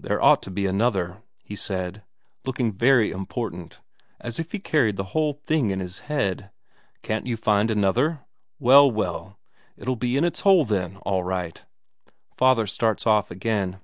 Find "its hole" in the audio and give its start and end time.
10.24-10.64